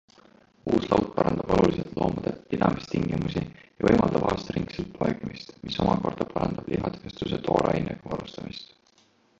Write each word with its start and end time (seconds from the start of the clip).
Uus 0.75 0.85
laut 0.91 1.09
parandab 1.17 1.51
oluliselt 1.57 1.91
loomade 1.99 2.31
pidamistingimusi 2.53 3.43
ja 3.43 3.87
võimaldab 3.89 4.25
aastaringset 4.31 4.89
poegimist, 4.97 5.55
mis 5.69 5.79
omakorda 5.85 6.29
parandab 6.35 6.75
lihatööstuse 6.75 7.43
toorainega 7.51 8.13
varustamist. 8.17 8.77